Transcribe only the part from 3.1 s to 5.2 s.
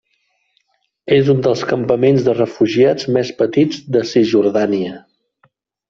més petits de Cisjordània.